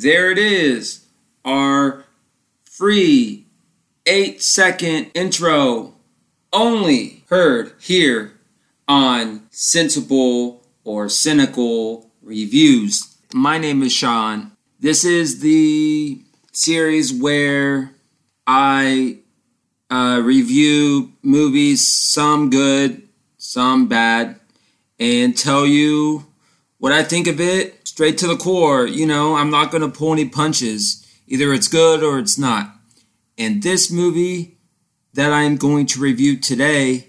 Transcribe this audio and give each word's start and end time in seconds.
There 0.00 0.30
it 0.30 0.38
is, 0.38 1.06
our 1.44 2.04
free 2.64 3.46
eight 4.06 4.40
second 4.40 5.10
intro 5.12 5.94
only 6.52 7.24
heard 7.28 7.72
here 7.80 8.34
on 8.86 9.48
Sensible 9.50 10.62
or 10.84 11.08
Cynical 11.08 12.12
Reviews. 12.22 13.18
My 13.34 13.58
name 13.58 13.82
is 13.82 13.92
Sean. 13.92 14.52
This 14.78 15.04
is 15.04 15.40
the 15.40 16.20
series 16.52 17.12
where 17.12 17.90
I 18.46 19.18
uh, 19.90 20.20
review 20.22 21.12
movies, 21.22 21.84
some 21.84 22.50
good, 22.50 23.02
some 23.36 23.88
bad, 23.88 24.38
and 25.00 25.36
tell 25.36 25.66
you 25.66 26.28
what 26.78 26.92
I 26.92 27.02
think 27.02 27.26
of 27.26 27.40
it 27.40 27.86
straight 27.86 28.18
to 28.18 28.26
the 28.26 28.36
core. 28.36 28.86
You 28.86 29.06
know, 29.06 29.36
I'm 29.36 29.50
not 29.50 29.70
going 29.70 29.82
to 29.82 29.88
pull 29.88 30.12
any 30.12 30.28
punches. 30.28 31.04
Either 31.26 31.52
it's 31.52 31.68
good 31.68 32.02
or 32.02 32.18
it's 32.18 32.38
not. 32.38 32.74
And 33.36 33.62
this 33.62 33.90
movie 33.90 34.58
that 35.14 35.32
I'm 35.32 35.56
going 35.56 35.86
to 35.86 36.00
review 36.00 36.38
today 36.38 37.08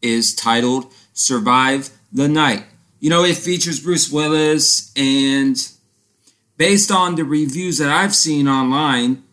is 0.00 0.34
titled 0.34 0.92
Survive 1.12 1.90
the 2.10 2.28
Night. 2.28 2.64
You 3.00 3.10
know, 3.10 3.24
it 3.24 3.36
features 3.36 3.80
Bruce 3.80 4.10
Willis, 4.10 4.92
and 4.96 5.56
based 6.56 6.90
on 6.90 7.16
the 7.16 7.24
reviews 7.24 7.78
that 7.78 7.90
I've 7.90 8.14
seen 8.14 8.46
online, 8.46 9.24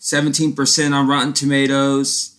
17% 0.00 0.94
on 0.94 1.08
Rotten 1.08 1.32
Tomatoes. 1.32 2.38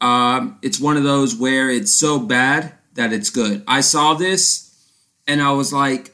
Um, 0.00 0.58
it's 0.62 0.80
one 0.80 0.96
of 0.96 1.04
those 1.04 1.36
where 1.36 1.70
it's 1.70 1.92
so 1.92 2.18
bad 2.18 2.72
that 2.94 3.12
it's 3.12 3.30
good. 3.30 3.62
I 3.68 3.80
saw 3.80 4.14
this 4.14 4.74
and 5.26 5.42
I 5.42 5.52
was 5.52 5.72
like, 5.72 6.13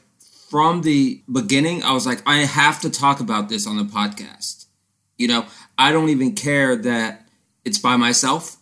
from 0.51 0.81
the 0.81 1.23
beginning, 1.31 1.81
I 1.81 1.93
was 1.93 2.05
like, 2.05 2.21
I 2.25 2.39
have 2.39 2.81
to 2.81 2.89
talk 2.89 3.21
about 3.21 3.47
this 3.47 3.65
on 3.65 3.77
the 3.77 3.85
podcast. 3.85 4.65
You 5.17 5.29
know, 5.29 5.45
I 5.77 5.93
don't 5.93 6.09
even 6.09 6.35
care 6.35 6.75
that 6.75 7.25
it's 7.63 7.79
by 7.79 7.95
myself. 7.95 8.57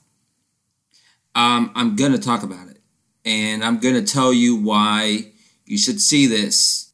Um, 1.33 1.71
I'm 1.73 1.95
going 1.95 2.11
to 2.11 2.19
talk 2.19 2.43
about 2.43 2.67
it. 2.69 2.77
And 3.25 3.63
I'm 3.63 3.79
going 3.79 3.95
to 3.95 4.03
tell 4.03 4.31
you 4.31 4.55
why 4.55 5.31
you 5.65 5.79
should 5.79 5.99
see 5.99 6.27
this. 6.27 6.93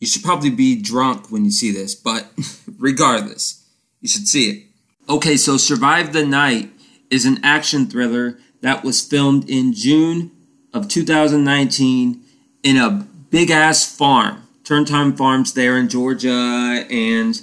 You 0.00 0.06
should 0.06 0.22
probably 0.22 0.48
be 0.48 0.80
drunk 0.80 1.30
when 1.30 1.44
you 1.44 1.50
see 1.50 1.70
this, 1.70 1.94
but 1.94 2.26
regardless, 2.78 3.62
you 4.00 4.08
should 4.08 4.26
see 4.26 4.48
it. 4.48 4.62
Okay, 5.06 5.36
so 5.36 5.58
Survive 5.58 6.14
the 6.14 6.24
Night 6.24 6.70
is 7.10 7.26
an 7.26 7.44
action 7.44 7.88
thriller 7.88 8.38
that 8.62 8.84
was 8.84 9.06
filmed 9.06 9.50
in 9.50 9.74
June 9.74 10.30
of 10.72 10.88
2019 10.88 12.22
in 12.62 12.78
a 12.78 13.06
big 13.34 13.50
ass 13.50 13.84
farm, 13.84 14.46
Turntime 14.62 15.18
Farms 15.18 15.54
there 15.54 15.76
in 15.76 15.88
Georgia, 15.88 16.86
and 16.88 17.42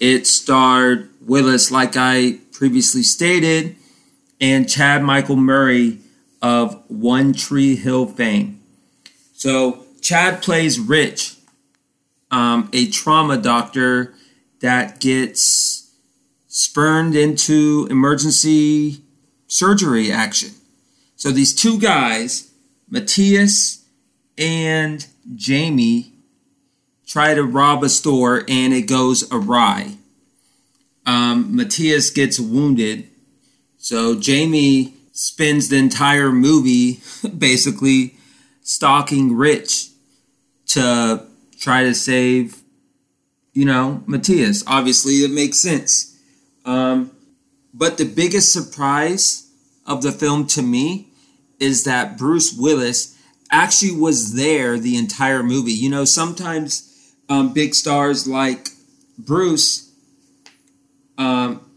it 0.00 0.26
starred 0.26 1.10
Willis, 1.20 1.70
like 1.70 1.98
I 1.98 2.38
previously 2.50 3.02
stated, 3.02 3.76
and 4.40 4.66
Chad 4.66 5.02
Michael 5.02 5.36
Murray 5.36 5.98
of 6.40 6.82
One 6.88 7.34
Tree 7.34 7.76
Hill 7.76 8.06
fame. 8.06 8.62
So 9.34 9.84
Chad 10.00 10.40
plays 10.40 10.80
Rich, 10.80 11.34
um, 12.30 12.70
a 12.72 12.88
trauma 12.88 13.36
doctor 13.36 14.14
that 14.60 14.98
gets 14.98 15.92
spurned 16.46 17.14
into 17.14 17.86
emergency 17.90 19.02
surgery 19.46 20.10
action. 20.10 20.52
So 21.16 21.30
these 21.32 21.54
two 21.54 21.78
guys, 21.78 22.50
Matthias 22.88 23.84
and 24.38 25.06
Jamie 25.34 26.12
try 27.06 27.34
to 27.34 27.42
rob 27.42 27.82
a 27.82 27.88
store 27.88 28.44
and 28.48 28.72
it 28.72 28.82
goes 28.82 29.30
awry. 29.32 29.96
Um, 31.06 31.56
Matthias 31.56 32.10
gets 32.10 32.38
wounded. 32.38 33.08
So 33.78 34.18
Jamie 34.18 34.94
spends 35.12 35.68
the 35.68 35.76
entire 35.76 36.30
movie 36.30 37.00
basically 37.38 38.16
stalking 38.62 39.36
Rich 39.36 39.88
to 40.66 41.24
try 41.58 41.84
to 41.84 41.94
save, 41.94 42.62
you 43.54 43.64
know, 43.64 44.02
Matthias. 44.06 44.62
Obviously, 44.66 45.24
it 45.24 45.30
makes 45.30 45.58
sense. 45.58 46.16
Um, 46.64 47.10
but 47.72 47.96
the 47.96 48.04
biggest 48.04 48.52
surprise 48.52 49.50
of 49.86 50.02
the 50.02 50.12
film 50.12 50.46
to 50.48 50.62
me 50.62 51.08
is 51.58 51.84
that 51.84 52.18
Bruce 52.18 52.52
Willis 52.52 53.17
actually 53.50 53.92
was 53.92 54.34
there 54.34 54.78
the 54.78 54.96
entire 54.96 55.42
movie. 55.42 55.72
You 55.72 55.90
know, 55.90 56.04
sometimes 56.04 57.12
um, 57.28 57.52
big 57.52 57.74
stars 57.74 58.26
like 58.26 58.68
Bruce 59.18 59.90
um, 61.16 61.68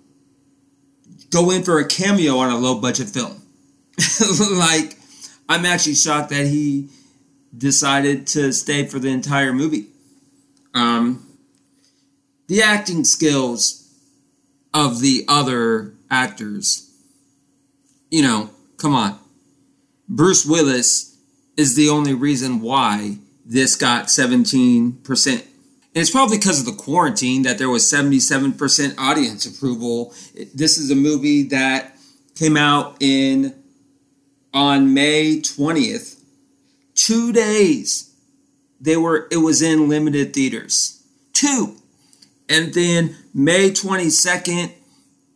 go 1.32 1.50
in 1.50 1.64
for 1.64 1.80
a 1.80 1.88
cameo 1.88 2.38
on 2.38 2.52
a 2.52 2.58
low 2.58 2.80
budget 2.80 3.09
film. 3.09 3.42
like, 4.52 4.98
I'm 5.50 5.66
actually 5.66 5.96
shocked 5.96 6.30
that 6.30 6.48
he 6.48 6.90
decided 7.58 8.28
to 8.28 8.53
stay 8.53 8.86
for 8.86 9.00
the 9.00 9.09
entire 9.09 9.53
movie. 9.53 9.88
Um, 10.74 11.28
the 12.48 12.62
acting 12.62 13.03
skills 13.03 13.90
of 14.74 15.02
the 15.02 15.26
other 15.28 15.94
actors, 16.09 16.90
you 18.09 18.22
know, 18.22 18.50
come 18.78 18.94
on. 18.94 19.20
Bruce 20.08 20.46
Willis 20.46 21.10
is 21.61 21.75
the 21.75 21.89
only 21.89 22.13
reason 22.13 22.59
why 22.59 23.17
this 23.45 23.75
got 23.75 24.07
17%. 24.07 25.27
And 25.94 26.01
it's 26.01 26.11
probably 26.11 26.38
because 26.38 26.59
of 26.59 26.66
the 26.66 26.81
quarantine 26.81 27.44
that 27.44 27.57
there 27.57 27.69
was 27.69 27.83
77% 27.83 28.95
audience 28.97 29.45
approval. 29.45 30.13
This 30.53 30.77
is 30.77 30.89
a 30.89 30.95
movie 30.95 31.44
that 31.44 31.95
came 32.35 32.57
out 32.57 32.97
in 32.99 33.55
on 34.53 34.94
May 34.94 35.38
20th. 35.38 36.19
2 36.95 37.31
days 37.31 38.13
they 38.79 38.97
were 38.97 39.28
it 39.31 39.38
was 39.38 39.61
in 39.61 39.88
limited 39.88 40.33
theaters. 40.33 41.03
2. 41.33 41.75
And 42.49 42.73
then 42.73 43.16
May 43.33 43.69
22nd 43.69 44.73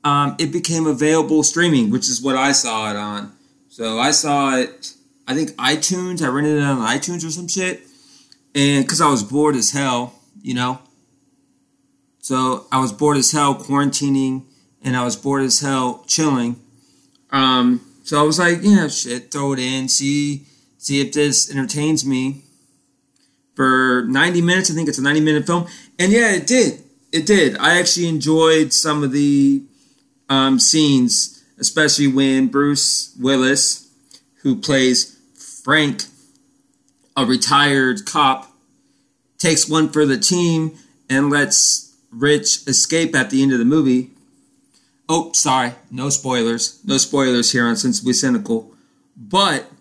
um, 0.04 0.36
it 0.38 0.52
became 0.52 0.86
available 0.86 1.44
streaming, 1.44 1.90
which 1.90 2.08
is 2.10 2.22
what 2.22 2.36
I 2.36 2.52
saw 2.52 2.92
it 2.92 2.96
on. 2.96 3.34
So 3.70 4.00
I 4.00 4.12
saw 4.12 4.56
it 4.58 4.94
I 5.28 5.34
think 5.34 5.52
iTunes. 5.52 6.22
I 6.22 6.28
rented 6.28 6.58
it 6.58 6.64
on 6.64 6.78
iTunes 6.78 7.26
or 7.26 7.32
some 7.32 7.48
shit, 7.48 7.82
and 8.54 8.84
because 8.84 9.02
I 9.02 9.10
was 9.10 9.24
bored 9.24 9.56
as 9.56 9.72
hell, 9.72 10.14
you 10.42 10.54
know. 10.54 10.80
So 12.20 12.66
I 12.72 12.80
was 12.80 12.92
bored 12.92 13.18
as 13.18 13.32
hell 13.32 13.56
quarantining, 13.56 14.46
and 14.84 14.96
I 14.96 15.04
was 15.04 15.16
bored 15.16 15.44
as 15.44 15.60
hell 15.60 16.04
chilling. 16.08 16.60
Um, 17.32 17.82
so 18.04 18.20
I 18.20 18.24
was 18.24 18.40
like, 18.40 18.60
yeah, 18.62 18.88
shit, 18.88 19.32
throw 19.32 19.54
it 19.54 19.60
in, 19.60 19.90
see, 19.90 20.46
see 20.78 21.02
if 21.02 21.12
this 21.12 21.52
entertains 21.52 22.06
me. 22.06 22.44
For 23.56 24.06
90 24.08 24.42
minutes, 24.42 24.70
I 24.70 24.74
think 24.74 24.90
it's 24.90 24.98
a 24.98 25.04
90 25.04 25.22
minute 25.22 25.46
film, 25.48 25.68
and 25.98 26.12
yeah, 26.12 26.34
it 26.34 26.46
did. 26.46 26.84
It 27.12 27.26
did. 27.26 27.58
I 27.58 27.80
actually 27.80 28.08
enjoyed 28.08 28.74
some 28.74 29.04
of 29.04 29.12
the 29.12 29.64
um, 30.28 30.60
scenes, 30.60 31.44
especially 31.58 32.08
when 32.08 32.48
Bruce 32.48 33.16
Willis, 33.20 33.90
who 34.42 34.58
plays 34.58 35.15
Frank, 35.66 36.04
a 37.18 37.26
retired 37.26 38.06
cop, 38.06 38.52
takes 39.40 39.68
one 39.68 39.90
for 39.90 40.06
the 40.06 40.16
team 40.16 40.78
and 41.10 41.32
lets 41.32 41.98
Rich 42.12 42.68
escape 42.68 43.16
at 43.16 43.32
the 43.32 43.42
end 43.42 43.52
of 43.52 43.58
the 43.58 43.66
movie. 43.66 44.12
Oh, 45.10 45.32
sorry, 45.32 45.74
no 45.90 46.12
spoilers. 46.12 46.80
No 46.86 47.00
spoilers 47.00 47.52
here 47.52 47.66
on 47.66 47.78
Sensibly 47.78 48.14
Cynical. 48.14 48.76
But 49.18 49.72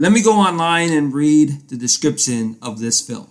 let 0.00 0.10
me 0.10 0.20
go 0.20 0.32
online 0.32 0.90
and 0.90 1.14
read 1.14 1.68
the 1.68 1.76
description 1.76 2.58
of 2.60 2.80
this 2.80 3.00
film. 3.00 3.28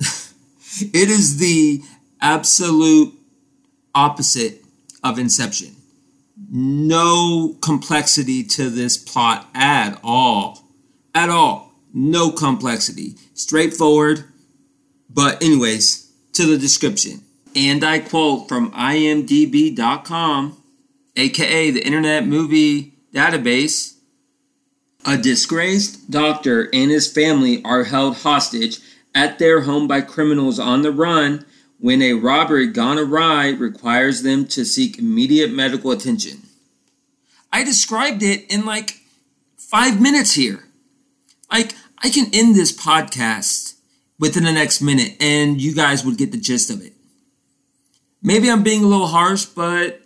it 0.00 1.08
is 1.08 1.38
the 1.38 1.80
absolute 2.20 3.14
opposite 3.94 4.64
of 5.04 5.16
Inception 5.16 5.75
no 6.50 7.56
complexity 7.60 8.44
to 8.44 8.70
this 8.70 8.96
plot 8.96 9.48
at 9.54 9.98
all. 10.02 10.62
At 11.14 11.30
all. 11.30 11.72
No 11.92 12.30
complexity. 12.30 13.16
Straightforward. 13.34 14.24
But, 15.08 15.42
anyways, 15.42 16.12
to 16.34 16.46
the 16.46 16.58
description. 16.58 17.22
And 17.54 17.82
I 17.82 18.00
quote 18.00 18.48
from 18.48 18.70
imdb.com, 18.72 20.62
aka 21.16 21.70
the 21.70 21.84
Internet 21.86 22.26
Movie 22.26 22.92
Database 23.14 23.94
A 25.06 25.16
disgraced 25.16 26.10
doctor 26.10 26.68
and 26.74 26.90
his 26.90 27.10
family 27.10 27.64
are 27.64 27.84
held 27.84 28.18
hostage 28.18 28.80
at 29.14 29.38
their 29.38 29.62
home 29.62 29.88
by 29.88 30.02
criminals 30.02 30.58
on 30.58 30.82
the 30.82 30.92
run 30.92 31.46
when 31.78 32.02
a 32.02 32.14
robbery 32.14 32.66
gone 32.66 32.98
awry 32.98 33.50
requires 33.50 34.22
them 34.22 34.46
to 34.46 34.64
seek 34.64 34.98
immediate 34.98 35.52
medical 35.52 35.90
attention. 35.90 36.42
I 37.52 37.64
described 37.64 38.22
it 38.22 38.50
in 38.50 38.64
like 38.64 39.00
five 39.56 40.00
minutes 40.00 40.34
here. 40.34 40.64
Like, 41.50 41.74
I 42.02 42.10
can 42.10 42.26
end 42.32 42.54
this 42.54 42.72
podcast 42.72 43.74
within 44.18 44.44
the 44.44 44.52
next 44.52 44.80
minute, 44.80 45.16
and 45.20 45.60
you 45.60 45.74
guys 45.74 46.04
would 46.04 46.18
get 46.18 46.32
the 46.32 46.38
gist 46.38 46.70
of 46.70 46.84
it. 46.84 46.92
Maybe 48.22 48.50
I'm 48.50 48.62
being 48.62 48.82
a 48.82 48.88
little 48.88 49.06
harsh, 49.06 49.44
but 49.44 50.02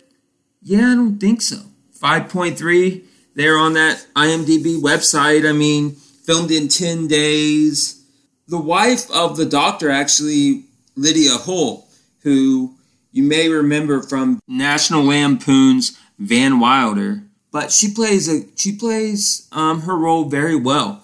yeah, 0.61 0.91
I 0.91 0.95
don't 0.95 1.19
think 1.19 1.41
so. 1.41 1.57
5.3 2.01 3.03
there 3.35 3.57
on 3.57 3.73
that 3.73 4.05
IMDb 4.15 4.79
website. 4.79 5.47
I 5.47 5.53
mean, 5.53 5.91
filmed 5.91 6.51
in 6.51 6.67
10 6.67 7.07
days. 7.07 8.03
The 8.47 8.59
wife 8.59 9.09
of 9.11 9.37
the 9.37 9.45
doctor, 9.45 9.89
actually, 9.89 10.65
Lydia 10.95 11.37
Hull, 11.37 11.87
who 12.23 12.75
you 13.11 13.23
may 13.23 13.49
remember 13.49 14.01
from 14.01 14.39
National 14.47 15.03
Lampoon's 15.03 15.97
Van 16.19 16.59
Wilder, 16.59 17.23
but 17.51 17.71
she 17.71 17.93
plays 17.93 18.29
a 18.29 18.45
she 18.55 18.75
plays 18.75 19.47
um, 19.51 19.81
her 19.81 19.95
role 19.95 20.25
very 20.25 20.55
well. 20.55 21.03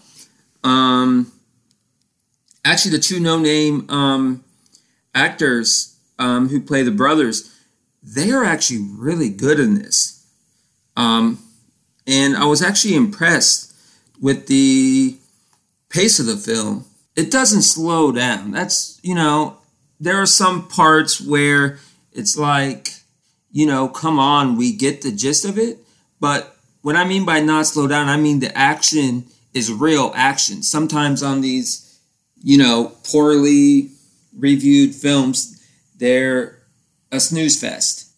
Um, 0.63 1.31
actually, 2.63 2.92
the 2.92 3.00
two 3.00 3.19
no 3.19 3.39
name 3.39 3.89
um, 3.89 4.44
actors 5.13 5.98
um, 6.19 6.50
who 6.50 6.62
play 6.62 6.83
the 6.83 6.92
brothers, 6.92 7.54
they 8.01 8.31
are 8.31 8.44
actually 8.44 8.86
really 8.98 9.30
good 9.30 9.60
in 9.60 9.75
this. 9.75 10.25
Um, 10.95 11.40
and 12.06 12.36
I 12.36 12.45
was 12.45 12.62
actually 12.62 12.95
impressed 12.95 13.74
with 14.19 14.48
the 14.48 15.18
pace 15.90 16.19
of 16.19 16.25
the 16.25 16.38
film. 16.38 16.86
It 17.16 17.31
doesn't 17.31 17.63
slow 17.63 18.12
down. 18.12 18.51
That's, 18.51 19.00
you 19.04 19.16
know, 19.16 19.57
there 20.00 20.22
are 20.22 20.28
some 20.28 20.68
parts 20.68 21.20
where 21.20 21.80
it's 22.12 22.38
like, 22.38 22.90
you 23.52 23.66
know, 23.66 23.88
come 23.88 24.20
on, 24.20 24.58
we 24.58 24.74
get 24.74 25.02
the 25.02 25.12
gist 25.12 25.46
of 25.46 25.58
it. 25.58 25.80
But 26.20 26.56
what 26.82 26.96
I 26.96 27.06
mean 27.06 27.26
by 27.26 27.40
not 27.40 27.68
slow 27.68 27.88
down, 27.88 28.08
I 28.08 28.18
mean 28.18 28.40
the 28.40 28.56
action 28.58 29.26
is 29.54 29.72
real 29.72 30.12
action. 30.16 30.64
Sometimes 30.64 31.24
on 31.24 31.42
these, 31.42 32.00
you 32.44 32.58
know, 32.58 32.92
poorly 33.04 33.92
reviewed 34.38 34.94
films, 34.94 35.64
they're 35.98 36.60
a 37.12 37.20
snooze 37.20 37.60
fest. 37.60 38.12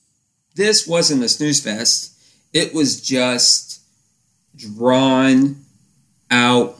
This 0.55 0.85
wasn't 0.87 1.23
a 1.23 1.29
snooze 1.29 1.61
fest. 1.61 2.13
It 2.53 2.73
was 2.73 2.99
just 2.99 3.81
drawn 4.55 5.63
out, 6.29 6.77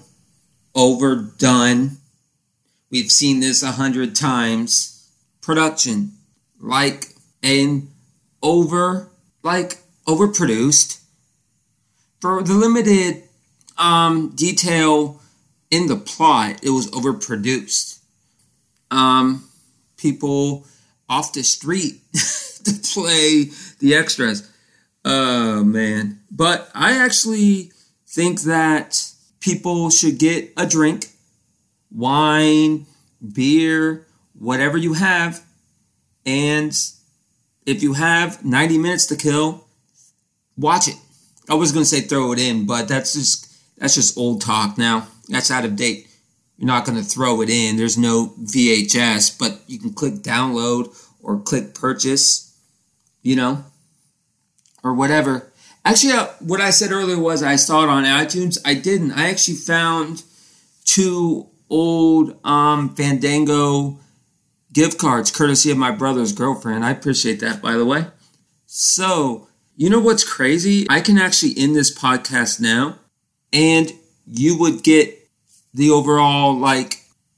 overdone. 0.75 1.98
We've 2.91 3.12
seen 3.12 3.39
this 3.39 3.63
a 3.63 3.74
hundred 3.74 4.15
times. 4.15 4.95
Production, 5.41 6.12
like 6.59 7.07
an 7.44 7.89
over, 8.41 9.09
like 9.44 9.80
overproduced. 10.07 11.01
For 12.19 12.44
the 12.44 12.53
limited 12.53 13.24
um, 13.77 14.33
detail 14.36 15.21
in 15.71 15.88
the 15.88 15.95
plot, 15.95 16.59
it 16.63 16.71
was 16.71 16.91
overproduced. 16.91 18.00
Um, 18.92 19.47
people 19.97 20.65
off 21.07 21.33
the 21.33 21.44
street 21.44 22.01
to 22.63 22.74
play 22.94 23.50
the 23.80 23.95
extras. 23.95 24.51
Oh 25.06 25.63
man. 25.63 26.19
But 26.30 26.69
I 26.74 26.97
actually 26.97 27.71
think 28.07 28.42
that 28.42 29.12
people 29.39 29.89
should 29.89 30.18
get 30.18 30.51
a 30.57 30.65
drink, 30.65 31.07
wine, 31.91 32.86
beer, 33.33 34.06
whatever 34.38 34.77
you 34.77 34.94
have. 34.94 35.44
And 36.25 36.74
if 37.65 37.83
you 37.83 37.94
have 37.94 38.44
90 38.44 38.77
minutes 38.77 39.06
to 39.07 39.15
kill, 39.15 39.65
watch 40.57 40.88
it. 40.88 40.95
I 41.50 41.56
was 41.56 41.71
going 41.71 41.83
to 41.83 41.89
say 41.89 42.01
throw 42.01 42.31
it 42.31 42.39
in, 42.39 42.65
but 42.65 42.88
that's 42.88 43.13
just 43.13 43.47
that's 43.77 43.95
just 43.95 44.18
old 44.18 44.41
talk 44.41 44.77
now. 44.77 45.07
That's 45.30 45.50
out 45.50 45.65
of 45.65 45.75
date. 45.75 46.07
You're 46.57 46.68
not 46.68 46.86
going 46.86 46.97
to 46.97 47.03
throw 47.03 47.41
it 47.41 47.50
in. 47.50 47.77
There's 47.77 47.97
no 47.97 48.33
VHS, 48.44 49.39
but 49.39 49.62
you 49.68 49.80
can 49.80 49.94
click 49.94 50.15
download 50.15 50.94
or 51.24 51.39
click 51.39 51.74
purchase, 51.74 52.56
you 53.21 53.35
know, 53.35 53.63
or 54.83 54.94
whatever. 54.94 55.51
Actually, 55.85 56.13
uh, 56.13 56.27
what 56.39 56.59
I 56.59 56.71
said 56.71 56.92
earlier 56.92 57.18
was 57.18 57.42
I 57.42 57.56
saw 57.56 57.83
it 57.83 57.89
on 57.89 58.03
iTunes. 58.03 58.59
I 58.65 58.74
didn't. 58.74 59.13
I 59.13 59.30
actually 59.30 59.56
found 59.56 60.24
two 60.83 61.47
old 61.69 62.38
um, 62.45 62.95
Fandango 62.95 64.00
gift 64.74 64.98
cards 64.98 65.31
courtesy 65.31 65.71
of 65.71 65.77
my 65.77 65.92
brother's 65.92 66.33
girlfriend. 66.33 66.86
I 66.86 66.92
appreciate 66.92 67.39
that, 67.39 67.62
by 67.62 67.74
the 67.74 67.86
way. 67.86 68.07
So, 68.66 69.48
you 69.75 69.89
know 69.89 70.00
what's 70.00 70.24
crazy? 70.24 70.86
I 70.89 71.01
can 71.01 71.18
actually 71.18 71.54
end 71.57 71.75
this 71.75 71.98
podcast 71.98 72.60
now 72.60 73.00
and 73.51 73.92
you 74.27 74.57
would 74.60 74.83
get 74.83 75.27
the 75.74 75.89
overall 75.89 76.57
like 76.57 76.95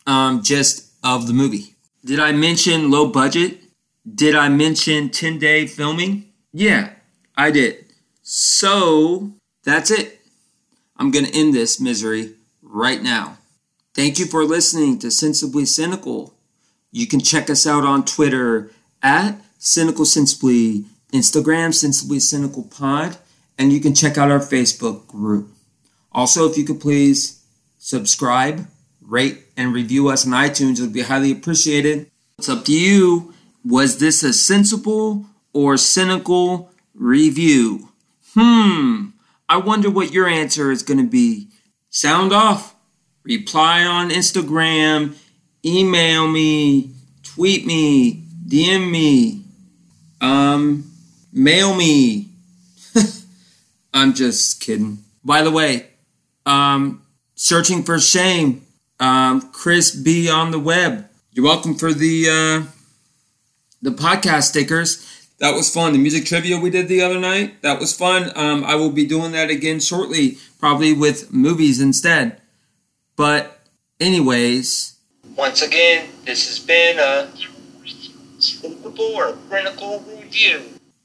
um, 0.07 0.44
gist 0.44 0.92
of 1.04 1.28
the 1.28 1.33
movie. 1.33 1.75
Did 2.04 2.19
I 2.19 2.31
mention 2.31 2.89
low 2.89 3.07
budget? 3.07 3.60
Did 4.13 4.36
I 4.36 4.50
mention 4.50 5.10
10 5.10 5.39
day 5.39 5.68
filming? 5.68 6.31
Yeah, 6.51 6.94
I 7.38 7.51
did. 7.51 7.86
So 8.24 9.33
that's 9.63 9.92
it. 9.92 10.19
I'm 10.98 11.12
going 11.12 11.25
to 11.25 11.38
end 11.38 11.54
this 11.54 11.80
misery 11.80 12.33
right 12.62 13.01
now. 13.01 13.38
Thank 13.94 14.20
you 14.20 14.26
for 14.26 14.46
listening 14.46 15.00
to 15.00 15.12
Sensibly 15.12 15.66
Cynical. 15.66 16.34
You 16.92 17.08
can 17.08 17.20
check 17.20 17.50
us 17.50 17.68
out 17.68 17.84
on 17.84 18.06
Twitter 18.06 18.72
at 19.04 19.42
Cynical 19.60 20.06
Sensibly, 20.06 20.86
Instagram 21.12 21.74
Sensibly 21.74 22.20
Cynical 22.20 22.64
Pod, 22.64 23.18
and 23.58 23.74
you 23.74 23.82
can 23.82 23.94
check 23.94 24.18
out 24.18 24.32
our 24.32 24.40
Facebook 24.40 25.08
group. 25.08 25.50
Also, 26.14 26.50
if 26.50 26.58
you 26.58 26.64
could 26.64 26.80
please 26.80 27.44
subscribe, 27.80 28.66
rate, 29.02 29.40
and 29.58 29.74
review 29.74 30.08
us 30.08 30.26
on 30.26 30.32
iTunes, 30.32 30.80
it 30.80 30.84
would 30.84 30.94
be 30.94 31.02
highly 31.02 31.32
appreciated. 31.32 32.10
It's 32.38 32.48
up 32.48 32.64
to 32.66 32.74
you. 32.74 33.34
Was 33.66 34.00
this 34.00 34.24
a 34.24 34.32
sensible 34.32 35.26
or 35.52 35.76
cynical 35.76 36.72
review? 36.96 37.90
Hmm, 38.36 39.08
I 39.50 39.58
wonder 39.58 39.90
what 39.90 40.14
your 40.14 40.28
answer 40.28 40.72
is 40.72 40.82
going 40.82 41.00
to 41.00 41.10
be. 41.10 41.50
Sound 41.90 42.32
off. 42.32 42.74
Reply 43.23 43.83
on 43.83 44.09
Instagram, 44.09 45.15
email 45.63 46.27
me, 46.27 46.91
tweet 47.21 47.68
me, 47.68 48.23
DM 48.47 48.89
me, 48.89 49.44
um, 50.21 50.91
mail 51.31 51.75
me. 51.75 52.29
I'm 53.94 54.15
just 54.15 54.59
kidding. 54.59 55.03
By 55.23 55.44
the 55.44 55.51
way, 55.51 55.85
um, 56.47 57.04
searching 57.35 57.83
for 57.83 57.99
shame, 57.99 58.66
um, 58.99 59.51
Chris 59.51 59.92
B 59.94 60.28
on 60.28 60.49
the 60.49 60.59
web. 60.59 61.07
You're 61.31 61.45
welcome 61.45 61.75
for 61.75 61.94
the 61.94 62.28
uh, 62.28 62.71
the 63.83 63.92
podcast 63.92 64.44
stickers. 64.44 65.07
That 65.37 65.54
was 65.54 65.71
fun. 65.71 65.94
The 65.94 65.99
music 65.99 66.25
trivia 66.25 66.59
we 66.59 66.71
did 66.71 66.87
the 66.87 67.04
other 67.04 67.19
night. 67.19 67.61
That 67.61 67.80
was 67.80 67.95
fun. 67.95 68.31
Um, 68.35 68.63
I 68.63 68.75
will 68.75 68.92
be 68.92 69.06
doing 69.06 69.31
that 69.33 69.51
again 69.51 69.80
shortly, 69.80 70.37
probably 70.59 70.94
with 70.94 71.31
movies 71.31 71.80
instead. 71.80 72.41
But, 73.21 73.59
anyways. 73.99 74.97
Once 75.37 75.61
again, 75.61 76.09
this 76.25 76.47
has 76.47 76.57
been 76.57 76.97
a 76.97 77.30
or 79.16 79.33
critical 79.47 80.04
review. 80.09 80.70